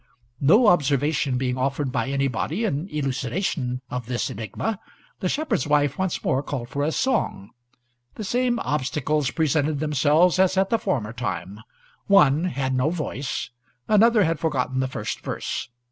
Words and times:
No 0.39 0.65
observation 0.65 1.37
being 1.37 1.59
offered 1.59 1.91
by 1.91 2.07
anybody 2.09 2.65
in 2.65 2.89
elucidation 2.89 3.81
of 3.91 4.07
this 4.07 4.31
enigma, 4.31 4.79
the 5.19 5.29
shepherd's 5.29 5.67
wife 5.67 5.99
once 5.99 6.23
more 6.23 6.41
called 6.41 6.69
for 6.69 6.81
a 6.83 6.91
song. 6.91 7.51
The 8.15 8.23
same 8.23 8.57
obstacles 8.63 9.29
presented 9.29 9.79
themselves 9.79 10.39
as 10.39 10.57
at 10.57 10.71
the 10.71 10.79
former 10.79 11.13
time: 11.13 11.59
one 12.07 12.45
had 12.45 12.73
no 12.73 12.89
voice, 12.89 13.51
another 13.87 14.23
had 14.23 14.39
forgotten 14.39 14.79
the 14.79 14.87
first 14.87 15.19
verse. 15.19 15.69